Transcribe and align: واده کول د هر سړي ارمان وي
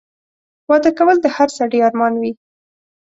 واده 0.69 0.91
کول 0.97 1.17
د 1.21 1.27
هر 1.35 1.49
سړي 1.57 1.79
ارمان 1.87 2.13
وي 2.21 2.31